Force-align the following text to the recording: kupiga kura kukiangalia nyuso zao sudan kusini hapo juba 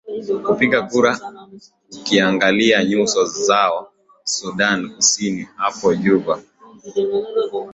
kupiga 0.45 0.81
kura 0.81 1.19
kukiangalia 1.93 2.83
nyuso 2.85 3.25
zao 3.25 3.91
sudan 4.23 4.89
kusini 4.89 5.47
hapo 5.57 5.95
juba 5.95 6.41